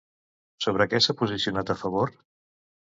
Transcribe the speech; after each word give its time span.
Sobre 0.65 0.87
què 0.93 1.03
s'ha 1.07 1.17
posicionat 1.21 1.75
a 1.77 1.81
favor? 1.85 2.19